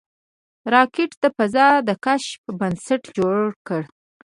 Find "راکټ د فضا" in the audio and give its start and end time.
0.73-1.67